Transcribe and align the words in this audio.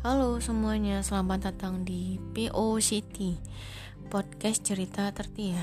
Halo 0.00 0.40
semuanya, 0.40 1.04
selamat 1.04 1.52
datang 1.52 1.84
di 1.84 2.16
PO 2.32 2.80
City 2.80 3.36
Podcast 4.08 4.64
cerita 4.64 5.12
tertia 5.12 5.60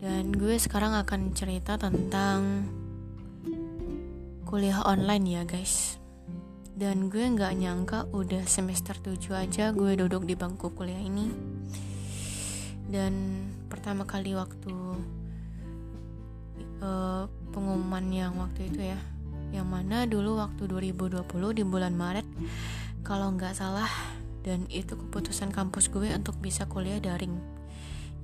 Dan 0.00 0.32
gue 0.32 0.56
sekarang 0.56 0.96
akan 0.96 1.36
cerita 1.36 1.76
tentang 1.76 2.64
Kuliah 4.48 4.80
online 4.88 5.26
ya 5.28 5.44
guys. 5.44 6.00
Dan 6.72 7.12
gue 7.12 7.28
gak 7.36 7.52
nyangka 7.60 8.08
udah 8.08 8.48
semester 8.48 8.96
7 8.96 9.36
aja 9.36 9.76
gue 9.76 10.00
duduk 10.00 10.24
di 10.24 10.32
bangku 10.32 10.72
kuliah 10.72 11.04
ini. 11.04 11.28
Dan 12.88 13.12
pertama 13.68 14.08
kali 14.08 14.32
waktu 14.32 14.72
uh, 16.80 17.28
Pengumuman 17.52 18.08
yang 18.08 18.40
waktu 18.40 18.72
itu 18.72 18.80
ya 18.80 18.96
yang 19.52 19.70
mana 19.70 20.02
dulu 20.08 20.40
waktu 20.40 20.66
2020 20.66 21.22
di 21.54 21.62
bulan 21.62 21.94
Maret 21.94 22.26
kalau 23.04 23.36
nggak 23.36 23.52
salah 23.52 23.92
dan 24.44 24.64
itu 24.72 24.96
keputusan 24.96 25.52
kampus 25.52 25.92
gue 25.92 26.08
untuk 26.16 26.40
bisa 26.40 26.64
kuliah 26.64 26.98
daring 26.98 27.36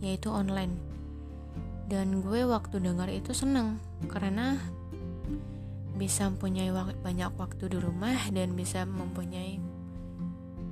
yaitu 0.00 0.32
online. 0.32 0.72
Dan 1.84 2.24
gue 2.24 2.48
waktu 2.48 2.80
dengar 2.80 3.12
itu 3.12 3.36
seneng 3.36 3.76
karena 4.08 4.56
bisa 6.00 6.32
mempunyai 6.32 6.72
wak 6.72 6.96
banyak 7.04 7.28
waktu 7.36 7.68
di 7.68 7.76
rumah 7.76 8.16
dan 8.32 8.56
bisa 8.56 8.88
mempunyai 8.88 9.60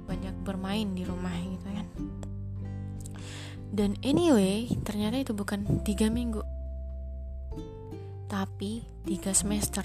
banyak 0.09 0.33
bermain 0.41 0.89
di 0.97 1.05
rumah 1.05 1.37
gitu 1.37 1.69
kan. 1.69 1.87
Dan 3.69 4.01
anyway 4.01 4.73
ternyata 4.89 5.21
itu 5.21 5.37
bukan 5.37 5.85
tiga 5.85 6.09
minggu 6.09 6.41
tapi 8.33 8.89
tiga 9.05 9.37
semester. 9.37 9.85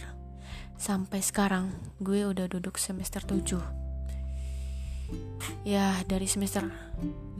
Sampai 0.80 1.19
sekarang 1.19 1.75
gue 1.99 2.23
udah 2.23 2.47
duduk 2.47 2.80
semester 2.80 3.19
7 3.19 3.83
ya 5.63 5.95
dari 6.03 6.27
semester 6.27 6.67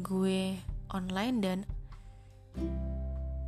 gue 0.00 0.56
online 0.92 1.36
dan 1.40 1.58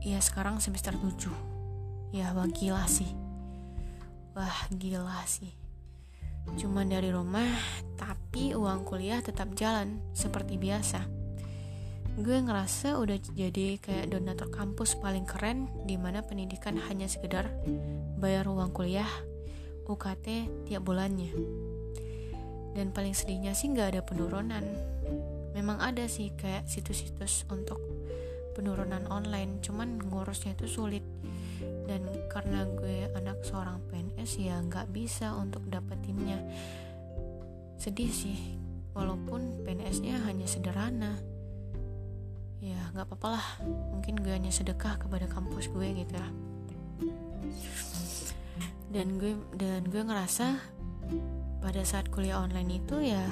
ya 0.04 0.20
sekarang 0.20 0.60
semester 0.60 0.92
7 0.92 2.14
ya 2.14 2.30
wah 2.36 2.46
gila 2.46 2.86
sih. 2.86 3.10
Wah 4.38 4.70
gila 4.70 5.24
sih. 5.26 5.50
Cuma 6.60 6.84
dari 6.84 7.08
rumah 7.10 7.48
tapi 7.96 8.52
uang 8.54 8.84
kuliah 8.86 9.18
tetap 9.24 9.50
jalan 9.58 9.98
seperti 10.14 10.60
biasa. 10.60 11.02
Gue 12.14 12.38
ngerasa 12.38 12.94
udah 13.02 13.18
jadi 13.34 13.82
kayak 13.82 14.14
donatur 14.14 14.52
kampus 14.54 14.94
paling 15.02 15.26
keren 15.26 15.66
di 15.82 15.98
mana 15.98 16.22
pendidikan 16.22 16.78
hanya 16.86 17.10
sekedar 17.10 17.50
bayar 18.22 18.46
uang 18.46 18.70
kuliah 18.70 19.10
UKT 19.90 20.46
tiap 20.70 20.86
bulannya 20.86 21.34
dan 22.74 22.90
paling 22.90 23.14
sedihnya 23.14 23.54
sih 23.54 23.70
nggak 23.70 23.94
ada 23.94 24.02
penurunan. 24.02 24.66
Memang 25.54 25.78
ada 25.78 26.10
sih 26.10 26.34
kayak 26.34 26.66
situs-situs 26.66 27.46
untuk 27.46 27.78
penurunan 28.58 29.06
online 29.10 29.62
cuman 29.62 30.02
ngurusnya 30.02 30.58
itu 30.58 30.66
sulit. 30.66 31.06
Dan 31.86 32.04
karena 32.26 32.66
gue 32.66 33.06
anak 33.14 33.46
seorang 33.46 33.78
PNS 33.88 34.42
ya 34.42 34.58
nggak 34.58 34.90
bisa 34.90 35.30
untuk 35.38 35.62
dapetinnya. 35.70 36.42
Sedih 37.78 38.10
sih 38.10 38.58
walaupun 38.94 39.62
PNS-nya 39.62 40.26
hanya 40.26 40.46
sederhana. 40.50 41.14
Ya 42.58 42.90
nggak 42.90 43.06
apa-apa 43.06 43.28
lah. 43.38 43.46
Mungkin 43.94 44.18
gue 44.18 44.34
hanya 44.34 44.50
sedekah 44.50 44.98
kepada 44.98 45.30
kampus 45.30 45.70
gue 45.70 45.86
gitu 46.02 46.14
ya. 46.18 46.28
Dan 48.90 49.18
gue 49.22 49.38
dan 49.54 49.86
gue 49.86 50.02
ngerasa 50.02 50.58
pada 51.64 51.80
saat 51.80 52.12
kuliah 52.12 52.44
online 52.44 52.84
itu 52.84 53.00
ya 53.00 53.24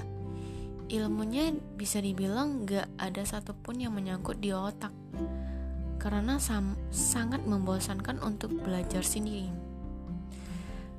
ilmunya 0.89 1.53
bisa 1.77 2.01
dibilang 2.01 2.65
gak 2.65 2.89
ada 2.97 3.21
satupun 3.29 3.77
yang 3.77 3.93
menyangkut 3.93 4.41
di 4.41 4.57
otak. 4.57 4.93
Karena 6.01 6.41
sangat 6.91 7.45
membosankan 7.45 8.25
untuk 8.25 8.57
belajar 8.65 9.05
sendiri. 9.05 9.53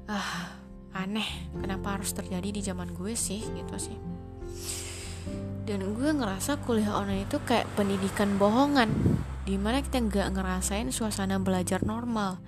Ah 0.05 0.61
aneh 0.93 1.49
kenapa 1.57 1.97
harus 1.97 2.13
terjadi 2.13 2.53
di 2.53 2.61
zaman 2.61 2.93
gue 2.93 3.17
sih 3.17 3.41
gitu 3.41 3.75
sih. 3.81 3.97
Dan 5.65 5.97
gue 5.97 6.09
ngerasa 6.13 6.61
kuliah 6.61 6.93
online 6.93 7.25
itu 7.25 7.41
kayak 7.41 7.65
pendidikan 7.73 8.37
bohongan 8.37 8.93
di 9.43 9.59
mana 9.59 9.83
kita 9.83 9.99
nggak 9.99 10.27
ngerasain 10.39 10.87
suasana 10.91 11.39
belajar 11.39 11.83
normal 11.83 12.39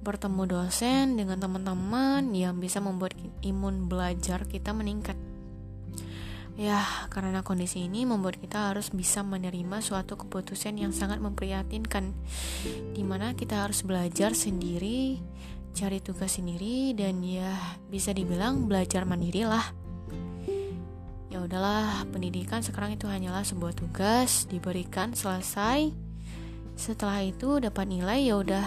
bertemu 0.00 0.42
dosen 0.48 1.20
dengan 1.20 1.36
teman-teman 1.36 2.32
yang 2.32 2.56
bisa 2.56 2.80
membuat 2.80 3.12
imun 3.44 3.84
belajar 3.84 4.48
kita 4.48 4.72
meningkat. 4.72 5.16
Ya, 6.60 6.84
karena 7.08 7.40
kondisi 7.40 7.88
ini 7.88 8.04
membuat 8.04 8.36
kita 8.36 8.72
harus 8.72 8.92
bisa 8.92 9.24
menerima 9.24 9.80
suatu 9.80 10.20
keputusan 10.20 10.76
yang 10.76 10.92
sangat 10.92 11.16
memprihatinkan, 11.16 12.12
di 12.92 13.00
mana 13.00 13.32
kita 13.32 13.64
harus 13.64 13.80
belajar 13.80 14.36
sendiri, 14.36 15.20
cari 15.72 16.04
tugas 16.04 16.36
sendiri, 16.36 16.92
dan 16.92 17.24
ya 17.24 17.56
bisa 17.88 18.12
dibilang 18.12 18.68
belajar 18.68 19.08
mandiri 19.08 19.48
lah. 19.48 19.72
Ya 21.32 21.40
udahlah, 21.40 22.04
pendidikan 22.12 22.60
sekarang 22.60 22.92
itu 22.92 23.08
hanyalah 23.08 23.46
sebuah 23.46 23.72
tugas 23.72 24.44
diberikan 24.50 25.16
selesai. 25.16 26.09
Setelah 26.80 27.20
itu 27.20 27.60
dapat 27.60 27.84
nilai 27.92 28.24
ya 28.24 28.40
udah 28.40 28.64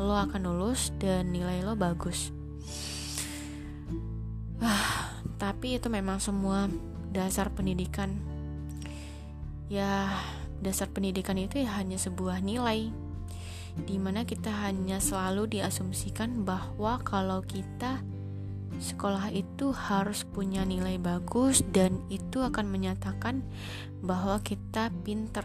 lo 0.00 0.16
akan 0.16 0.48
lulus 0.48 0.96
dan 0.96 1.28
nilai 1.28 1.60
lo 1.60 1.76
bagus. 1.76 2.32
Ah, 4.64 5.12
tapi 5.36 5.76
itu 5.76 5.92
memang 5.92 6.16
semua 6.24 6.72
dasar 7.12 7.52
pendidikan. 7.52 8.16
Ya, 9.68 10.08
dasar 10.64 10.88
pendidikan 10.88 11.36
itu 11.36 11.60
ya 11.60 11.76
hanya 11.76 12.00
sebuah 12.00 12.40
nilai 12.40 12.88
di 13.76 13.96
mana 14.00 14.24
kita 14.24 14.48
hanya 14.64 14.96
selalu 14.96 15.60
diasumsikan 15.60 16.48
bahwa 16.48 16.96
kalau 17.04 17.44
kita 17.44 18.00
sekolah 18.80 19.28
itu 19.36 19.76
harus 19.76 20.24
punya 20.24 20.64
nilai 20.64 20.96
bagus 20.96 21.60
dan 21.76 22.00
itu 22.08 22.40
akan 22.40 22.72
menyatakan 22.72 23.44
bahwa 24.00 24.40
kita 24.40 24.88
pinter 25.04 25.44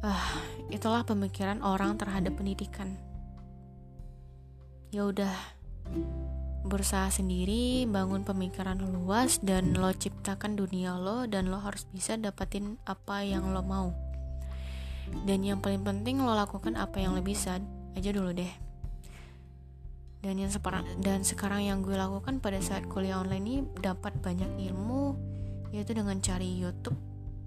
Ah, 0.00 0.32
itulah 0.72 1.04
pemikiran 1.04 1.60
orang 1.60 2.00
terhadap 2.00 2.32
pendidikan. 2.40 2.96
Ya 4.88 5.04
udah, 5.04 5.36
berusaha 6.64 7.12
sendiri, 7.12 7.84
bangun 7.84 8.24
pemikiran 8.24 8.80
luas 8.80 9.44
dan 9.44 9.76
lo 9.76 9.92
ciptakan 9.92 10.56
dunia 10.56 10.96
lo 10.96 11.28
dan 11.28 11.52
lo 11.52 11.60
harus 11.60 11.84
bisa 11.92 12.16
dapatin 12.16 12.80
apa 12.88 13.24
yang 13.28 13.52
lo 13.52 13.60
mau. 13.60 13.92
Dan 15.28 15.44
yang 15.44 15.60
paling 15.60 15.84
penting 15.84 16.24
lo 16.24 16.32
lakukan 16.32 16.80
apa 16.80 16.96
yang 16.96 17.12
lo 17.12 17.20
bisa 17.20 17.60
aja 17.92 18.10
dulu 18.12 18.32
deh. 18.32 18.52
Dan 20.20 20.36
yang 20.36 20.52
sekarang 20.52 20.84
dan 21.00 21.24
sekarang 21.24 21.64
yang 21.64 21.80
gue 21.80 21.96
lakukan 21.96 22.44
pada 22.44 22.60
saat 22.60 22.84
kuliah 22.88 23.20
online 23.20 23.44
ini 23.44 23.56
dapat 23.80 24.16
banyak 24.20 24.68
ilmu 24.68 25.16
yaitu 25.72 25.96
dengan 25.96 26.20
cari 26.20 26.60
YouTube 26.60 26.98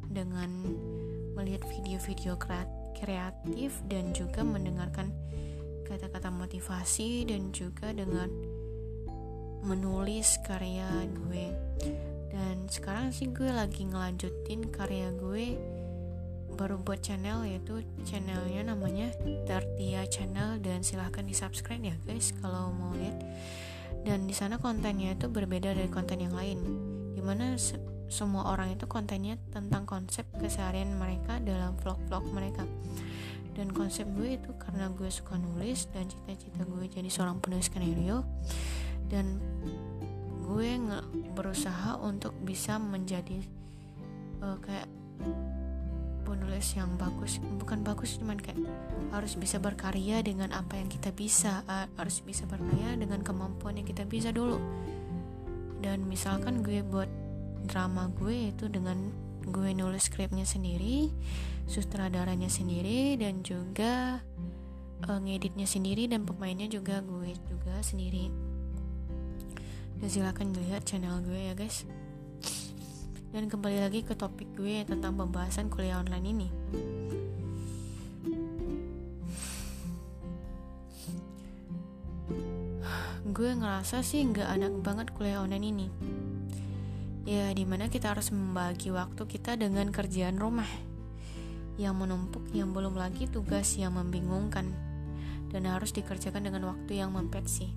dengan 0.09 0.49
melihat 1.33 1.65
video-video 1.69 2.37
kreatif 2.93 3.81
dan 3.89 4.13
juga 4.13 4.45
mendengarkan 4.45 5.11
kata-kata 5.83 6.33
motivasi 6.33 7.27
dan 7.29 7.53
juga 7.53 7.93
dengan 7.93 8.29
menulis 9.63 10.41
karya 10.43 10.89
gue. 11.07 11.47
Dan 12.33 12.65
sekarang 12.67 13.13
sih 13.13 13.29
gue 13.29 13.47
lagi 13.47 13.85
ngelanjutin 13.85 14.73
karya 14.73 15.13
gue 15.13 15.55
baru 16.53 16.77
buat 16.81 17.01
channel 17.01 17.49
yaitu 17.49 17.81
channelnya 18.05 18.73
namanya 18.73 19.13
Tartia 19.45 20.05
Channel. 20.09 20.59
Dan 20.59 20.81
silahkan 20.81 21.23
di 21.23 21.33
subscribe 21.37 21.81
ya 21.81 21.95
guys 22.03 22.33
kalau 22.41 22.73
mau 22.73 22.91
lihat. 22.97 23.17
Dan 24.03 24.27
di 24.27 24.35
sana 24.35 24.59
kontennya 24.59 25.15
itu 25.15 25.31
berbeda 25.31 25.71
dari 25.71 25.87
konten 25.87 26.19
yang 26.19 26.35
lain. 26.35 26.59
Di 27.15 27.21
mana 27.23 27.55
semua 28.13 28.53
orang 28.53 28.77
itu 28.77 28.85
kontennya 28.85 29.41
tentang 29.49 29.89
konsep 29.89 30.29
keseharian 30.37 30.93
mereka 30.93 31.41
dalam 31.41 31.73
vlog-vlog 31.81 32.29
mereka. 32.29 32.61
Dan 33.57 33.73
konsep 33.73 34.05
gue 34.13 34.37
itu 34.37 34.53
karena 34.61 34.93
gue 34.93 35.09
suka 35.09 35.37
nulis 35.41 35.89
dan 35.89 36.05
cita-cita 36.05 36.61
gue 36.65 36.85
jadi 36.85 37.09
seorang 37.09 37.41
penulis 37.41 37.73
skenario 37.73 38.21
dan 39.09 39.41
gue 40.45 40.69
nge- 40.77 41.05
berusaha 41.33 41.97
untuk 42.01 42.37
bisa 42.41 42.77
menjadi 42.77 43.41
uh, 44.41 44.57
kayak 44.61 44.89
penulis 46.25 46.73
yang 46.73 46.97
bagus. 46.97 47.37
Bukan 47.61 47.85
bagus 47.85 48.17
cuman 48.17 48.41
kayak 48.41 48.57
harus 49.13 49.37
bisa 49.37 49.61
berkarya 49.61 50.25
dengan 50.25 50.49
apa 50.49 50.77
yang 50.77 50.89
kita 50.89 51.13
bisa 51.13 51.61
harus 51.93 52.25
bisa 52.25 52.49
berkarya 52.49 52.97
dengan 52.97 53.21
kemampuan 53.21 53.77
yang 53.77 53.85
kita 53.85 54.05
bisa 54.05 54.33
dulu. 54.33 54.57
Dan 55.83 56.09
misalkan 56.09 56.65
gue 56.65 56.81
buat 56.81 57.22
drama 57.63 58.11
gue 58.19 58.51
itu 58.51 58.67
dengan 58.67 59.11
gue 59.43 59.75
nulis 59.75 60.07
skripnya 60.07 60.47
sendiri 60.47 61.11
sutradaranya 61.67 62.51
sendiri 62.51 63.15
dan 63.15 63.39
juga 63.41 64.19
uh, 65.07 65.19
ngeditnya 65.23 65.67
sendiri 65.67 66.07
dan 66.11 66.27
pemainnya 66.27 66.67
juga 66.67 66.99
gue 67.03 67.31
juga 67.47 67.75
sendiri. 67.79 68.31
Dan 69.99 70.07
silahkan 70.11 70.47
dilihat 70.51 70.83
channel 70.83 71.23
gue 71.23 71.39
ya 71.39 71.53
guys. 71.55 71.87
Dan 73.33 73.49
kembali 73.49 73.81
lagi 73.81 74.05
ke 74.05 74.13
topik 74.13 74.45
gue 74.53 74.85
tentang 74.85 75.17
pembahasan 75.17 75.71
kuliah 75.71 76.03
online 76.03 76.27
ini. 76.27 76.47
Gue 83.33 83.49
ngerasa 83.49 84.05
sih 84.05 84.21
nggak 84.29 84.45
anak 84.45 84.73
banget 84.85 85.07
kuliah 85.17 85.41
online 85.41 85.65
ini 85.73 85.87
ya 87.23 87.51
di 87.55 87.63
mana 87.63 87.87
kita 87.87 88.11
harus 88.11 88.31
membagi 88.35 88.91
waktu 88.91 89.23
kita 89.23 89.55
dengan 89.55 89.89
kerjaan 89.89 90.39
rumah. 90.39 90.67
Yang 91.79 91.95
menumpuk 92.05 92.45
yang 92.53 92.75
belum 92.75 92.99
lagi 92.99 93.25
tugas 93.31 93.75
yang 93.79 93.95
membingungkan. 93.95 94.69
Dan 95.49 95.69
harus 95.69 95.93
dikerjakan 95.95 96.45
dengan 96.45 96.69
waktu 96.69 96.99
yang 96.99 97.15
mepet 97.15 97.45
sih. 97.47 97.71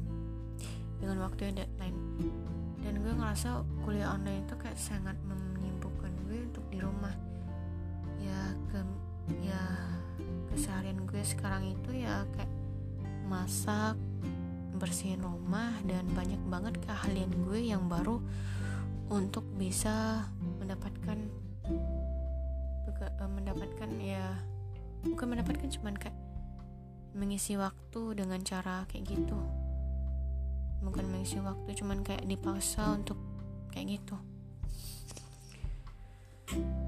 Dengan 0.98 1.22
waktu 1.22 1.50
yang 1.50 1.54
deadline. 1.62 1.98
Dan 2.82 3.02
gue 3.02 3.12
ngerasa 3.14 3.62
kuliah 3.82 4.14
online 4.14 4.46
itu 4.46 4.54
kayak 4.58 4.78
sangat 4.78 5.16
menyibukkan 5.26 6.12
gue 6.28 6.38
untuk 6.46 6.64
di 6.70 6.78
rumah. 6.82 7.14
Ya 8.20 8.54
ke 8.70 8.80
ya 9.42 9.62
keseharian 10.54 11.04
gue 11.04 11.22
sekarang 11.22 11.66
itu 11.68 12.04
ya 12.04 12.24
kayak 12.34 12.52
masak 13.26 13.98
bersihin 14.76 15.24
rumah 15.24 15.72
dan 15.88 16.04
banyak 16.12 16.38
banget 16.46 16.74
keahlian 16.84 17.32
gue 17.48 17.60
yang 17.72 17.88
baru 17.88 18.20
untuk 19.06 19.46
bisa 19.54 20.26
mendapatkan 20.58 21.18
eh, 22.96 23.30
mendapatkan 23.30 23.90
ya 24.02 24.34
bukan 25.06 25.26
mendapatkan 25.36 25.68
cuman 25.78 25.94
kayak 25.94 26.16
mengisi 27.16 27.56
waktu 27.56 28.18
dengan 28.18 28.42
cara 28.44 28.84
kayak 28.90 29.08
gitu. 29.08 29.38
Bukan 30.84 31.08
mengisi 31.08 31.40
waktu 31.40 31.72
cuman 31.72 32.04
kayak 32.04 32.28
dipaksa 32.28 32.92
untuk 32.92 33.16
kayak 33.72 34.00
gitu. 34.00 34.16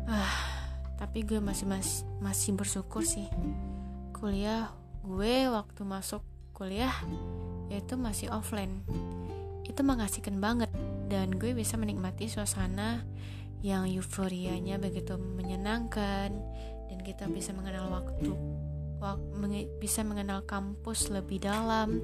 Ah 0.05 0.59
tapi 0.99 1.23
gue 1.23 1.39
masih 1.39 1.65
masih 1.71 2.03
masih 2.19 2.51
bersyukur 2.59 3.07
sih. 3.07 3.31
Kuliah 4.13 4.75
gue 5.07 5.47
waktu 5.49 5.81
masuk 5.87 6.21
kuliah 6.53 6.93
yaitu 7.71 7.95
masih 7.95 8.29
offline. 8.35 8.83
Itu 9.63 9.87
mengasihkan 9.87 10.43
banget 10.43 10.69
dan 11.09 11.35
gue 11.35 11.57
bisa 11.57 11.81
menikmati 11.81 12.29
suasana 12.29 13.03
yang 13.65 13.91
euforianya 13.91 14.79
begitu 14.79 15.19
menyenangkan 15.19 16.31
dan 16.89 16.99
kita 17.03 17.27
bisa 17.27 17.51
mengenal 17.57 17.91
waktu 17.91 18.31
wak, 18.99 19.19
menge, 19.35 19.71
bisa 19.79 20.03
mengenal 20.03 20.43
kampus 20.45 21.11
lebih 21.11 21.43
dalam 21.43 22.03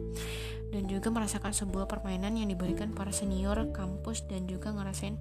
dan 0.70 0.82
juga 0.90 1.10
merasakan 1.10 1.54
sebuah 1.54 1.86
permainan 1.86 2.34
yang 2.34 2.50
diberikan 2.50 2.90
para 2.94 3.14
senior 3.14 3.70
kampus 3.70 4.26
dan 4.26 4.46
juga 4.50 4.74
ngerasain 4.74 5.14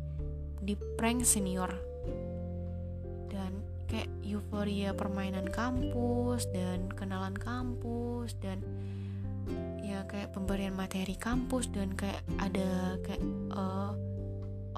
di 0.64 0.74
prank 0.98 1.26
senior. 1.26 1.70
Dan 3.30 3.62
kayak 3.90 4.10
euforia 4.26 4.94
permainan 4.98 5.50
kampus 5.50 6.50
dan 6.54 6.90
kenalan 6.94 7.38
kampus 7.38 8.38
dan 8.42 8.62
ya 9.84 10.08
kayak 10.08 10.32
pemberian 10.32 10.72
materi 10.74 11.20
kampus 11.20 11.68
dan 11.76 11.92
kayak 11.94 12.24
ada 12.40 12.96
kayak 13.04 13.20
uh, 13.52 13.92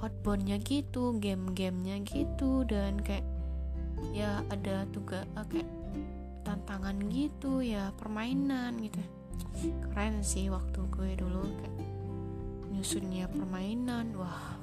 outboundnya 0.01 0.57
gitu 0.65 1.13
game-gamenya 1.21 2.01
gitu 2.03 2.65
dan 2.65 2.97
kayak 2.99 3.23
ya 4.11 4.41
ada 4.49 4.89
tugas 4.89 5.23
uh, 5.37 5.45
kayak 5.45 5.69
tantangan 6.41 6.97
gitu 7.13 7.61
ya 7.61 7.93
permainan 8.01 8.81
gitu. 8.81 8.99
Keren 9.87 10.25
sih 10.25 10.49
waktu 10.49 10.81
gue 10.89 11.11
dulu 11.21 11.47
kayak 11.61 11.75
nyusunnya 12.75 13.29
permainan 13.31 14.17
wah 14.19 14.59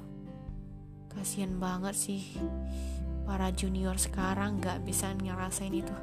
kasihan 1.09 1.57
banget 1.57 1.95
sih 1.97 2.23
para 3.23 3.49
junior 3.55 3.95
sekarang 3.95 4.59
nggak 4.59 4.83
bisa 4.83 5.15
ngerasain 5.15 5.71
itu. 5.71 5.95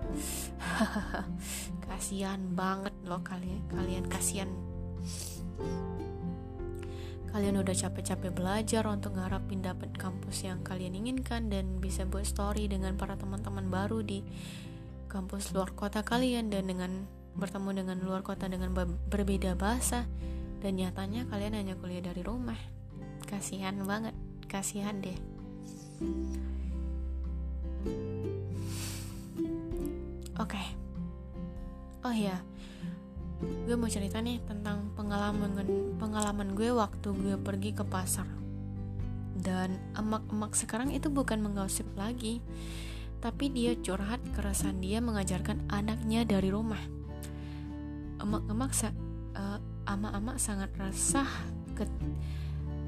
Kasihan 1.87 2.40
banget 2.56 2.94
loh 3.05 3.20
kalian 3.20 3.61
kalian 3.69 4.05
kasihan. 4.08 4.49
Kalian 7.31 7.62
udah 7.62 7.76
capek-capek 7.76 8.34
belajar 8.34 8.82
untuk 8.90 9.14
ngarapin 9.14 9.62
dapat 9.62 9.94
kampus 9.94 10.43
yang 10.43 10.67
kalian 10.67 10.99
inginkan 10.99 11.46
dan 11.46 11.78
bisa 11.78 12.02
buat 12.02 12.26
story 12.26 12.67
dengan 12.67 12.99
para 12.99 13.14
teman-teman 13.14 13.70
baru 13.70 14.02
di 14.02 14.26
kampus 15.06 15.55
luar 15.55 15.70
kota 15.70 16.02
kalian 16.02 16.50
dan 16.50 16.67
dengan 16.67 17.06
bertemu 17.38 17.87
dengan 17.87 17.96
luar 18.02 18.26
kota 18.26 18.50
dengan 18.50 18.75
berbeda 19.06 19.55
bahasa. 19.55 20.11
Dan 20.61 20.76
nyatanya 20.76 21.25
kalian 21.31 21.55
hanya 21.56 21.75
kuliah 21.78 22.02
dari 22.02 22.20
rumah. 22.20 22.58
Kasihan 23.31 23.78
banget 23.87 24.12
kasihan 24.50 24.99
deh 24.99 25.14
Oke. 30.41 30.56
Okay. 30.56 30.67
Oh 32.00 32.17
ya, 32.17 32.41
gue 33.41 33.77
mau 33.77 33.85
cerita 33.85 34.25
nih 34.25 34.41
tentang 34.49 34.88
pengalaman 34.97 35.53
pengalaman 36.00 36.56
gue 36.56 36.73
waktu 36.73 37.09
gue 37.12 37.37
pergi 37.37 37.77
ke 37.77 37.85
pasar. 37.85 38.25
Dan 39.37 39.77
emak-emak 39.97 40.56
sekarang 40.56 40.97
itu 40.97 41.12
bukan 41.12 41.44
menggosip 41.44 41.85
lagi, 41.97 42.41
tapi 43.21 43.53
dia 43.53 43.77
curhat 43.77 44.21
keresahan 44.32 44.81
dia 44.81 45.05
mengajarkan 45.05 45.69
anaknya 45.69 46.25
dari 46.25 46.49
rumah. 46.49 46.81
Emak-emak 48.21 48.73
sa 48.73 48.93
uh, 49.37 49.61
ama-ama 49.85 50.41
sangat 50.41 50.73
resah 50.81 51.29
ket, 51.77 51.88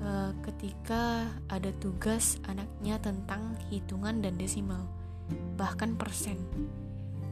uh, 0.02 0.34
ketika 0.44 1.30
ada 1.48 1.70
tugas 1.78 2.36
anaknya 2.50 2.98
tentang 2.98 3.54
hitungan 3.70 4.20
dan 4.20 4.36
desimal, 4.36 4.84
bahkan 5.56 5.94
persen. 5.94 6.36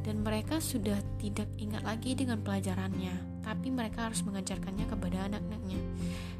Dan 0.01 0.25
mereka 0.25 0.65
sudah 0.65 0.97
tidak 1.21 1.51
ingat 1.61 1.85
lagi 1.85 2.17
dengan 2.17 2.41
pelajarannya 2.41 3.31
tapi 3.41 3.73
mereka 3.73 4.09
harus 4.09 4.21
mengajarkannya 4.23 4.87
kepada 4.87 5.27
anak-anaknya. 5.27 5.81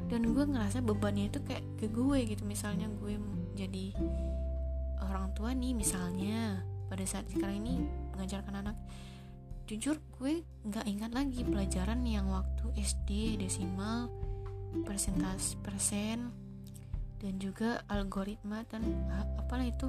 Dan 0.07 0.31
gue 0.31 0.45
ngerasa 0.47 0.83
bebannya 0.83 1.27
itu 1.31 1.39
kayak 1.43 1.63
ke 1.75 1.87
gue 1.89 2.19
gitu 2.27 2.43
misalnya 2.47 2.87
gue 2.87 3.15
jadi 3.55 3.95
orang 5.01 5.31
tua 5.35 5.51
nih 5.51 5.75
misalnya 5.75 6.61
pada 6.87 7.03
saat 7.07 7.27
sekarang 7.31 7.63
ini 7.63 7.83
mengajarkan 8.15 8.63
anak. 8.63 8.77
Jujur 9.67 9.99
gue 10.19 10.43
nggak 10.67 10.85
ingat 10.87 11.11
lagi 11.15 11.47
pelajaran 11.47 12.03
yang 12.03 12.27
waktu 12.27 12.75
SD 12.75 13.39
desimal 13.39 14.11
persentas 14.87 15.59
persen 15.59 16.31
dan 17.21 17.37
juga 17.37 17.85
algoritma 17.91 18.65
dan 18.71 18.81
apalah 19.37 19.67
itu 19.67 19.87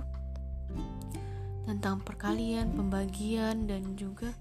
tentang 1.64 2.02
perkalian, 2.02 2.74
pembagian 2.74 3.70
dan 3.70 3.94
juga 3.94 4.34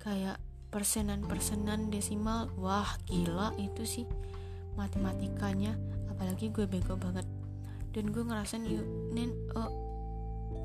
kayak 0.00 0.38
persenan-persenan 0.70 1.90
desimal. 1.90 2.48
Wah, 2.56 2.96
gila 3.06 3.52
itu 3.58 3.82
sih 3.84 4.06
matematikanya, 4.78 5.74
apalagi 6.10 6.50
gue 6.50 6.66
bego 6.66 6.94
banget. 6.94 7.26
Dan 7.94 8.10
gue 8.10 8.22
ngerasain 8.26 8.66
yuk, 8.66 8.86
nen 9.14 9.30
uh, 9.54 9.70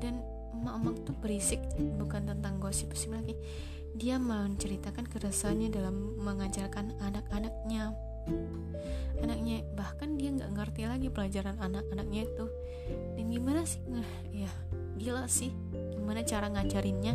dan 0.02 0.18
emak-emak 0.50 0.96
tuh 1.06 1.16
berisik 1.22 1.62
bukan 1.98 2.26
tentang 2.26 2.58
gosip 2.58 2.90
sih 2.94 3.10
lagi. 3.10 3.38
Dia 3.94 4.18
menceritakan 4.22 5.06
keresahannya 5.10 5.70
dalam 5.70 6.18
mengajarkan 6.22 6.94
anak-anaknya 7.02 7.94
anaknya 9.20 9.62
bahkan 9.76 10.16
dia 10.16 10.32
nggak 10.32 10.50
ngerti 10.56 10.82
lagi 10.88 11.08
pelajaran 11.12 11.56
anak-anaknya 11.60 12.26
itu. 12.26 12.46
Dan 13.16 13.24
gimana 13.30 13.62
sih? 13.68 13.80
Ya 14.32 14.50
gila 14.96 15.28
sih. 15.28 15.52
Gimana 15.94 16.24
cara 16.24 16.48
ngajarinnya? 16.50 17.14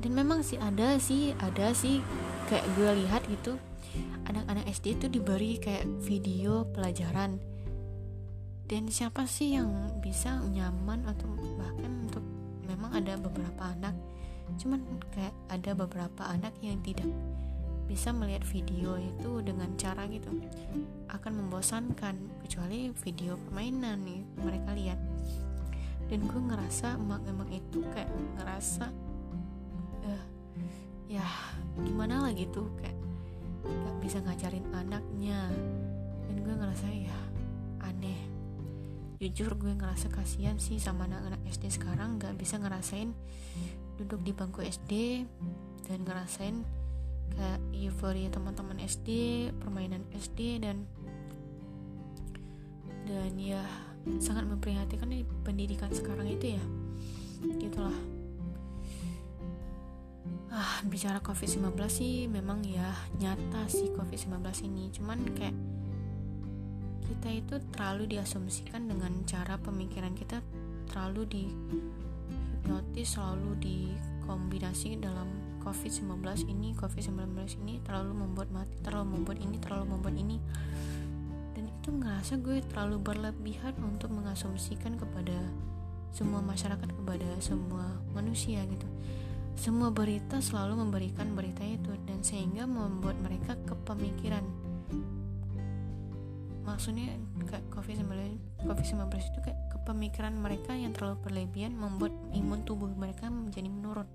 Dan 0.00 0.16
memang 0.16 0.40
sih 0.40 0.56
ada 0.60 0.96
sih 1.00 1.32
ada 1.40 1.72
sih. 1.72 2.04
Kayak 2.48 2.66
gue 2.76 2.90
lihat 3.04 3.22
gitu 3.28 3.56
anak-anak 4.30 4.70
SD 4.70 4.86
itu 5.00 5.06
diberi 5.10 5.58
kayak 5.58 5.86
video 6.06 6.62
pelajaran. 6.70 7.42
Dan 8.70 8.86
siapa 8.86 9.26
sih 9.26 9.58
yang 9.58 9.98
bisa 9.98 10.38
nyaman 10.46 11.02
atau 11.10 11.26
bahkan 11.58 12.06
untuk 12.06 12.22
memang 12.70 12.94
ada 12.94 13.18
beberapa 13.18 13.74
anak. 13.74 13.98
Cuman 14.62 14.78
kayak 15.10 15.34
ada 15.50 15.74
beberapa 15.74 16.22
anak 16.30 16.54
yang 16.62 16.78
tidak 16.86 17.10
bisa 17.90 18.14
melihat 18.14 18.46
video 18.46 18.94
itu 18.94 19.42
dengan 19.42 19.74
cara 19.74 20.06
gitu 20.06 20.30
akan 21.10 21.32
membosankan 21.42 22.14
kecuali 22.46 22.94
video 23.02 23.34
permainan 23.34 23.98
nih 24.06 24.22
mereka 24.38 24.70
lihat. 24.78 25.00
Dan 26.06 26.30
gue 26.30 26.38
ngerasa 26.38 26.94
emak-emak 26.94 27.50
itu 27.50 27.82
kayak 27.90 28.06
ngerasa 28.38 28.86
uh, 30.06 30.24
ya 31.10 31.26
gimana 31.82 32.22
lah 32.22 32.30
gitu 32.30 32.70
kayak 32.78 32.94
gak 33.66 33.96
bisa 33.98 34.22
ngajarin 34.22 34.66
anaknya. 34.70 35.50
Dan 36.30 36.46
gue 36.46 36.54
ngerasa 36.54 36.86
ya 36.94 37.18
aneh. 37.82 38.22
Jujur 39.18 39.58
gue 39.58 39.74
ngerasa 39.74 40.14
kasihan 40.14 40.62
sih 40.62 40.78
sama 40.78 41.10
anak-anak 41.10 41.42
SD 41.50 41.74
sekarang 41.74 42.22
gak 42.22 42.38
bisa 42.38 42.54
ngerasain 42.62 43.10
duduk 43.98 44.22
di 44.22 44.30
bangku 44.30 44.62
SD 44.62 45.26
dan 45.90 46.06
ngerasain 46.06 46.79
kayak 47.34 47.60
euforia 47.72 48.28
teman-teman 48.28 48.78
SD 48.84 49.08
permainan 49.58 50.04
SD 50.14 50.62
dan 50.62 50.84
dan 53.06 53.32
ya 53.36 53.64
sangat 54.22 54.46
memprihatinkan 54.46 55.10
di 55.10 55.26
pendidikan 55.44 55.90
sekarang 55.90 56.30
itu 56.30 56.56
ya. 56.56 56.62
Gitulah. 57.58 57.98
Ah 60.50 60.82
bicara 60.86 61.22
covid-19 61.22 61.74
sih 61.86 62.26
memang 62.26 62.62
ya 62.66 62.90
nyata 63.18 63.66
sih 63.66 63.90
covid-19 63.94 64.40
ini. 64.66 64.90
Cuman 64.94 65.18
kayak 65.34 65.56
kita 67.10 67.28
itu 67.34 67.54
terlalu 67.74 68.16
diasumsikan 68.16 68.86
dengan 68.86 69.26
cara 69.26 69.58
pemikiran 69.58 70.14
kita 70.14 70.38
terlalu 70.86 71.22
di 71.26 71.44
hipnotis 72.60 73.18
selalu 73.18 73.58
dikombinasi 73.58 75.02
dalam 75.02 75.49
covid-19 75.60 76.24
ini 76.48 76.72
covid-19 76.74 77.36
ini 77.60 77.78
terlalu 77.84 78.12
membuat 78.16 78.48
mati 78.50 78.74
terlalu 78.80 79.20
membuat 79.20 79.38
ini 79.38 79.56
terlalu 79.60 79.84
membuat 79.96 80.16
ini. 80.16 80.36
Dan 81.52 81.68
itu 81.68 81.88
ngerasa 81.92 82.40
gue 82.40 82.64
terlalu 82.72 82.96
berlebihan 83.00 83.76
untuk 83.84 84.10
mengasumsikan 84.10 84.96
kepada 84.96 85.36
semua 86.10 86.42
masyarakat 86.42 86.88
kepada 86.90 87.28
semua 87.38 87.86
manusia 88.16 88.64
gitu. 88.66 88.88
Semua 89.54 89.92
berita 89.92 90.40
selalu 90.40 90.80
memberikan 90.88 91.36
berita 91.36 91.60
itu 91.62 91.92
dan 92.08 92.24
sehingga 92.24 92.64
membuat 92.64 93.20
mereka 93.20 93.54
kepemikiran. 93.68 94.42
Maksudnya 96.64 97.18
kayak 97.44 97.66
COVID-19 97.72 98.40
COVID-19 98.64 99.10
itu 99.20 99.38
kayak 99.42 99.60
kepemikiran 99.74 100.32
mereka 100.38 100.72
yang 100.76 100.92
terlalu 100.94 101.18
berlebihan 101.24 101.74
membuat 101.74 102.14
imun 102.36 102.62
tubuh 102.62 102.88
mereka 102.94 103.26
menjadi 103.28 103.68
menurun 103.68 104.06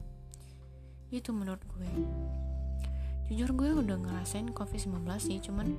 itu 1.13 1.29
menurut 1.33 1.61
gue. 1.69 1.89
Jujur 3.29 3.57
gue 3.57 3.69
udah 3.73 3.97
ngerasain 3.97 4.53
COVID-19 4.53 5.01
sih 5.17 5.41
cuman 5.41 5.73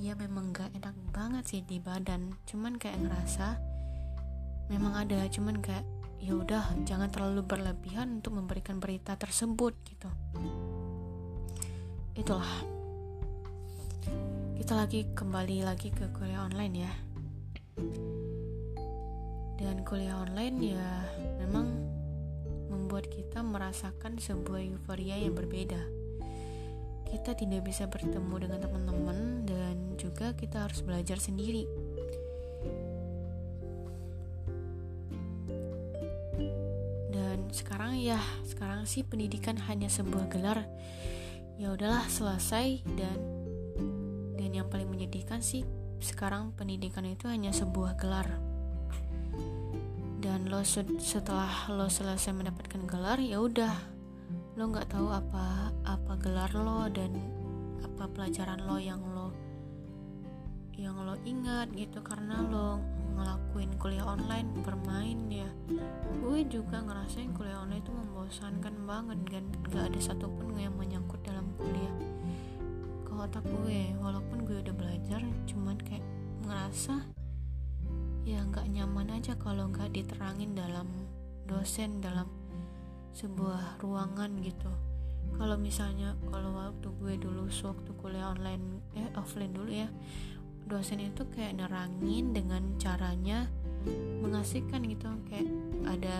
ya 0.00 0.18
memang 0.18 0.50
gak 0.50 0.74
enak 0.74 0.96
banget 1.14 1.44
sih 1.46 1.60
di 1.62 1.78
badan. 1.78 2.34
Cuman 2.46 2.76
kayak 2.78 2.98
ngerasa 2.98 3.58
memang 4.70 4.94
ada 4.94 5.26
cuman 5.30 5.58
kayak 5.58 5.86
ya 6.20 6.36
udah 6.36 6.64
jangan 6.84 7.08
terlalu 7.08 7.42
berlebihan 7.42 8.20
untuk 8.20 8.36
memberikan 8.36 8.78
berita 8.78 9.16
tersebut 9.16 9.72
gitu. 9.88 10.10
Itulah. 12.14 12.54
Kita 14.60 14.76
lagi 14.76 15.08
kembali 15.16 15.64
lagi 15.64 15.88
ke 15.88 16.12
kuliah 16.12 16.44
online 16.44 16.74
ya. 16.76 16.92
Dan 19.56 19.84
kuliah 19.84 20.20
online 20.20 20.56
ya 20.60 20.88
memang 21.40 21.89
membuat 22.90 23.06
kita 23.06 23.46
merasakan 23.46 24.18
sebuah 24.18 24.66
euforia 24.66 25.14
yang 25.14 25.38
berbeda. 25.38 25.78
Kita 27.06 27.38
tidak 27.38 27.62
bisa 27.62 27.86
bertemu 27.86 28.34
dengan 28.42 28.66
teman-teman 28.66 29.46
dan 29.46 29.94
juga 29.94 30.34
kita 30.34 30.66
harus 30.66 30.82
belajar 30.82 31.22
sendiri. 31.22 31.70
Dan 37.14 37.46
sekarang 37.54 37.94
ya 37.94 38.18
sekarang 38.42 38.82
sih 38.90 39.06
pendidikan 39.06 39.54
hanya 39.70 39.86
sebuah 39.86 40.26
gelar. 40.26 40.66
Ya 41.62 41.70
udahlah 41.70 42.10
selesai. 42.10 42.82
Dan 42.90 43.18
dan 44.34 44.50
yang 44.50 44.66
paling 44.66 44.90
menyedihkan 44.90 45.38
sih 45.38 45.62
sekarang 46.02 46.58
pendidikan 46.58 47.06
itu 47.06 47.30
hanya 47.30 47.54
sebuah 47.54 47.94
gelar 48.02 48.49
dan 50.40 50.48
lo 50.48 50.64
setelah 50.64 51.68
lo 51.68 51.84
selesai 51.92 52.32
mendapatkan 52.32 52.80
gelar 52.88 53.20
ya 53.20 53.44
udah. 53.44 53.76
Lo 54.56 54.72
nggak 54.72 54.88
tahu 54.88 55.12
apa 55.12 55.68
apa 55.84 56.16
gelar 56.16 56.48
lo 56.56 56.88
dan 56.88 57.12
apa 57.84 58.08
pelajaran 58.08 58.64
lo 58.64 58.80
yang 58.80 59.04
lo 59.04 59.36
yang 60.80 60.96
lo 60.96 61.20
ingat 61.28 61.68
gitu. 61.76 62.00
Karena 62.00 62.40
lo 62.40 62.80
ngelakuin 63.20 63.76
kuliah 63.76 64.08
online 64.08 64.48
bermain 64.64 65.28
ya. 65.28 65.50
Gue 66.24 66.48
juga 66.48 66.88
ngerasain 66.88 67.36
kuliah 67.36 67.60
online 67.60 67.84
itu 67.84 67.92
membosankan 67.92 68.88
banget 68.88 69.20
dan 69.28 69.44
gak 69.68 69.92
ada 69.92 70.00
satupun 70.00 70.56
yang 70.56 70.72
menyangkut 70.80 71.20
dalam 71.20 71.52
kuliah 71.60 71.92
otak 73.20 73.44
gue. 73.44 73.92
Walaupun 74.00 74.48
gue 74.48 74.64
udah 74.64 74.72
belajar 74.72 75.20
cuman 75.44 75.76
kayak 75.84 76.00
ngerasa 76.48 77.19
ya 78.24 78.44
nggak 78.44 78.68
nyaman 78.70 79.16
aja 79.16 79.34
kalau 79.40 79.68
nggak 79.72 79.96
diterangin 79.96 80.52
dalam 80.52 80.86
dosen 81.48 81.98
dalam 81.98 82.28
sebuah 83.16 83.82
ruangan 83.82 84.38
gitu. 84.44 84.70
Kalau 85.34 85.56
misalnya 85.56 86.14
kalau 86.28 86.52
waktu 86.52 86.88
gue 87.00 87.14
dulu 87.16 87.48
waktu 87.48 87.90
kuliah 87.98 88.30
online 88.30 88.84
eh 88.94 89.08
offline 89.16 89.54
dulu 89.54 89.72
ya 89.72 89.88
dosen 90.70 91.02
itu 91.02 91.26
kayak 91.34 91.58
nerangin 91.58 92.30
dengan 92.30 92.76
caranya 92.78 93.50
mengasihkan 94.22 94.84
gitu. 94.86 95.10
Kayak 95.26 95.48
ada 95.88 96.18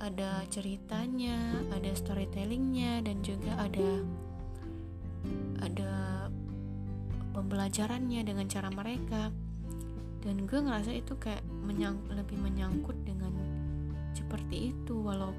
ada 0.00 0.30
ceritanya 0.48 1.60
ada 1.68 1.92
storytellingnya 1.92 3.04
dan 3.04 3.20
juga 3.20 3.52
ada 3.60 3.88
ada 5.60 5.92
pembelajarannya 7.36 8.24
dengan 8.24 8.48
cara 8.48 8.72
mereka 8.72 9.28
dan 10.20 10.44
gue 10.44 10.58
ngerasa 10.60 10.92
itu 10.92 11.16
kayak 11.16 11.40
menyang, 11.64 11.96
lebih 12.12 12.36
menyangkut 12.36 12.96
dengan 13.04 13.32
seperti 14.12 14.74
itu 14.74 15.00
walau 15.00 15.32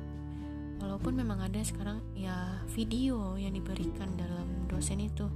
walaupun 0.82 1.14
memang 1.14 1.46
ada 1.46 1.62
sekarang 1.62 2.02
ya 2.18 2.66
video 2.74 3.38
yang 3.38 3.54
diberikan 3.54 4.10
dalam 4.18 4.66
dosen 4.66 4.98
itu. 4.98 5.30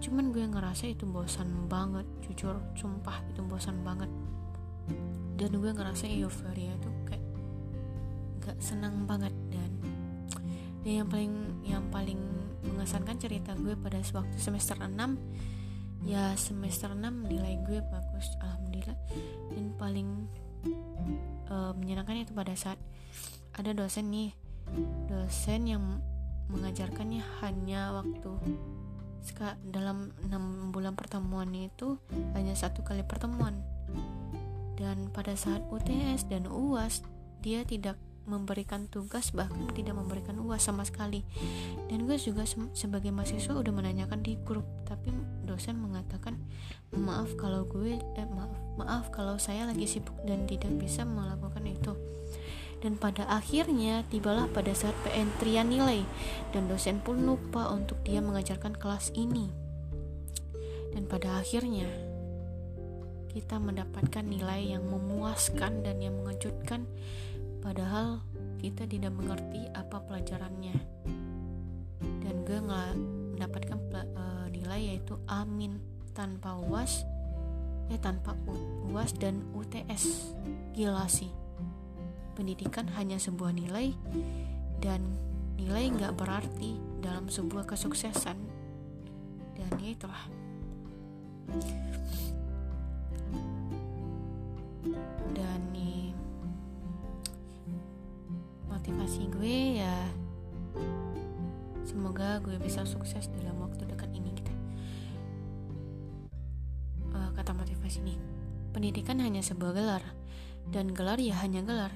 Cuman 0.00 0.32
gue 0.32 0.40
ngerasa 0.40 0.88
itu 0.88 1.04
bosan 1.04 1.68
banget 1.68 2.08
jujur 2.24 2.56
sumpah 2.72 3.20
itu 3.28 3.44
bosan 3.44 3.84
banget. 3.84 4.08
Dan 5.36 5.60
gue 5.60 5.72
ngerasa 5.72 6.08
euforia 6.08 6.72
itu 6.72 6.88
kayak 7.04 7.24
gak 8.40 8.56
senang 8.64 9.04
banget. 9.04 9.36
Dan 9.52 9.70
dan 10.80 11.04
yang 11.04 11.08
paling 11.12 11.34
yang 11.60 11.84
paling 11.92 12.20
mengesankan 12.64 13.20
cerita 13.20 13.52
gue 13.60 13.76
pada 13.76 14.00
waktu 14.16 14.36
semester 14.40 14.80
6 14.80 14.96
ya 16.08 16.32
semester 16.40 16.96
6 16.96 17.04
nilai 17.28 17.60
gue 17.68 17.84
bagus 17.84 18.32
alhamdulillah 18.40 18.59
dan 18.88 19.64
paling 19.76 20.28
uh, 21.50 21.72
menyenangkan 21.76 22.24
itu 22.24 22.32
pada 22.32 22.54
saat 22.56 22.78
ada 23.56 23.74
dosen 23.74 24.08
nih. 24.08 24.30
Dosen 25.10 25.66
yang 25.66 25.84
mengajarkannya 26.50 27.22
hanya 27.42 27.94
waktu 27.94 28.32
dalam 29.68 30.10
enam 30.26 30.74
bulan 30.74 30.96
pertemuan 30.96 31.50
itu 31.52 32.00
hanya 32.34 32.56
satu 32.56 32.80
kali 32.80 33.04
pertemuan. 33.04 33.60
Dan 34.80 35.12
pada 35.12 35.36
saat 35.36 35.60
UTS 35.68 36.30
dan 36.32 36.48
UAS 36.48 37.04
dia 37.44 37.66
tidak 37.68 38.00
memberikan 38.30 38.86
tugas 38.86 39.34
bahkan 39.34 39.66
tidak 39.74 39.98
memberikan 39.98 40.38
uas 40.38 40.62
sama 40.62 40.86
sekali. 40.86 41.26
Dan 41.90 42.06
gue 42.06 42.14
juga 42.14 42.46
se 42.46 42.54
sebagai 42.78 43.10
mahasiswa 43.10 43.58
udah 43.58 43.74
menanyakan 43.74 44.22
di 44.22 44.38
grup 44.46 44.64
tapi 44.86 45.10
dosen 45.42 45.82
mengatakan 45.82 46.38
maaf 46.94 47.34
kalau 47.34 47.66
gue 47.66 47.98
eh, 47.98 48.28
maaf 48.30 48.54
maaf 48.78 49.04
kalau 49.10 49.34
saya 49.42 49.66
lagi 49.66 49.90
sibuk 49.90 50.14
dan 50.22 50.46
tidak 50.46 50.70
bisa 50.78 51.02
melakukan 51.02 51.66
itu. 51.66 51.92
Dan 52.80 52.96
pada 52.96 53.28
akhirnya 53.28 54.08
tibalah 54.08 54.48
pada 54.48 54.72
saat 54.72 54.96
pentrian 55.04 55.68
nilai 55.68 56.00
dan 56.56 56.64
dosen 56.64 57.02
pun 57.04 57.20
lupa 57.20 57.68
untuk 57.68 58.00
dia 58.06 58.24
mengajarkan 58.24 58.72
kelas 58.72 59.12
ini. 59.12 59.52
Dan 60.96 61.04
pada 61.04 61.44
akhirnya 61.44 61.86
kita 63.30 63.62
mendapatkan 63.62 64.26
nilai 64.26 64.74
yang 64.74 64.82
memuaskan 64.90 65.86
dan 65.86 66.02
yang 66.02 66.18
mengejutkan 66.18 66.90
padahal 67.60 68.24
kita 68.60 68.84
tidak 68.84 69.12
mengerti 69.16 69.68
apa 69.72 70.00
pelajarannya. 70.04 70.76
Dan 72.00 72.34
gue 72.44 72.58
nggak 72.60 72.90
mendapatkan 73.36 73.78
uh, 74.16 74.46
nilai 74.52 74.96
yaitu 74.96 75.16
amin 75.28 75.80
tanpa 76.12 76.60
uas 76.60 77.04
eh 77.90 77.98
tanpa 77.98 78.38
uas 78.92 79.10
dan 79.18 79.42
UTS 79.56 80.36
gila 80.76 81.10
sih. 81.10 81.32
Pendidikan 82.38 82.86
hanya 82.94 83.18
sebuah 83.18 83.50
nilai 83.52 83.92
dan 84.78 85.02
nilai 85.58 85.90
nggak 85.92 86.14
berarti 86.14 86.78
dalam 87.02 87.26
sebuah 87.26 87.66
kesuksesan. 87.66 88.38
Dan 89.58 89.70
ya 89.82 89.90
itulah. 89.90 90.24
Dan 95.34 95.60
motivasi 98.90 99.22
gue 99.38 99.56
ya 99.78 99.94
semoga 101.86 102.42
gue 102.42 102.58
bisa 102.58 102.82
sukses 102.82 103.30
dalam 103.38 103.62
waktu 103.62 103.86
dekat 103.86 104.10
ini 104.10 104.34
gitu. 104.34 104.50
Uh, 107.14 107.30
kata 107.38 107.54
motivasi 107.54 108.02
nih 108.02 108.18
pendidikan 108.74 109.22
hanya 109.22 109.46
sebuah 109.46 109.78
gelar 109.78 110.02
dan 110.74 110.90
gelar 110.90 111.22
ya 111.22 111.38
hanya 111.38 111.62
gelar. 111.62 111.94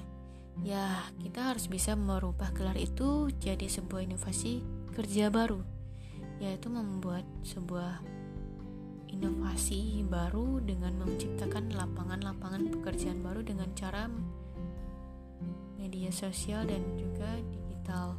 Ya 0.63 1.03
kita 1.19 1.51
harus 1.51 1.67
bisa 1.67 1.99
merubah 1.99 2.55
gelar 2.55 2.79
itu 2.79 3.27
jadi 3.43 3.67
sebuah 3.67 4.07
inovasi 4.07 4.63
kerja 4.95 5.27
baru 5.27 5.59
yaitu 6.39 6.71
membuat 6.71 7.27
sebuah 7.43 7.99
inovasi 9.11 10.07
baru 10.07 10.63
dengan 10.63 10.95
menciptakan 11.03 11.75
lapangan-lapangan 11.75 12.71
pekerjaan 12.71 13.19
baru 13.19 13.43
dengan 13.43 13.67
cara 13.75 14.07
media 15.85 16.09
sosial 16.09 16.65
dan 16.65 16.81
juga 16.97 17.29
digital. 17.53 18.17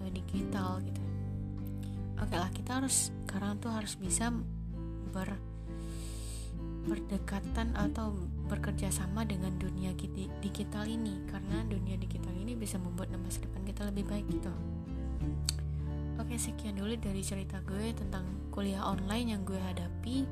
Uh, 0.00 0.08
digital 0.08 0.80
gitu. 0.80 1.02
Oke 2.24 2.40
lah 2.40 2.48
kita 2.56 2.80
harus 2.80 3.12
sekarang 3.28 3.60
tuh 3.60 3.68
harus 3.68 4.00
bisa 4.00 4.32
ber 5.12 5.36
berdekatan 6.84 7.72
atau 7.76 8.12
bekerja 8.48 8.88
sama 8.92 9.28
dengan 9.28 9.52
dunia 9.60 9.92
digital 10.40 10.88
ini. 10.88 11.20
Karena 11.28 11.60
dunia 11.68 12.00
digital 12.00 12.32
ini 12.32 12.56
bisa 12.56 12.80
membuat 12.80 13.12
masa 13.20 13.44
depan 13.44 13.60
kita 13.68 13.84
lebih 13.92 14.08
baik 14.08 14.24
gitu. 14.32 14.52
Oke 16.16 16.40
sekian 16.40 16.80
dulu 16.80 16.96
dari 16.96 17.20
cerita 17.20 17.60
gue 17.68 17.92
tentang 17.92 18.24
kuliah 18.48 18.80
online 18.80 19.36
yang 19.36 19.42
gue 19.44 19.60
hadapi. 19.60 20.24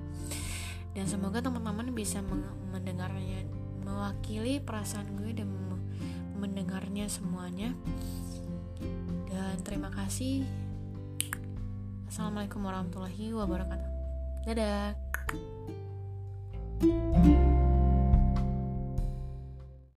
Dan 0.92 1.08
semoga 1.08 1.40
teman-teman 1.40 1.92
bisa 1.92 2.20
mendengarnya 2.72 3.48
mewakili 3.82 4.62
perasaan 4.62 5.18
gue 5.18 5.34
dan 5.36 5.50
mendengarnya 6.38 7.06
semuanya. 7.06 7.70
Dan 9.30 9.58
terima 9.62 9.90
kasih. 9.94 10.42
Assalamualaikum 12.10 12.60
warahmatullahi 12.62 13.30
wabarakatuh. 13.30 13.90
Dadah 14.42 14.98